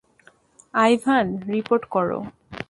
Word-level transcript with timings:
Ivan, 0.73 1.27
report 1.47 1.83
করো। 1.85 2.19